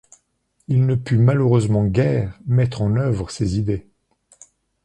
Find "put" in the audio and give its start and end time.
0.95-1.19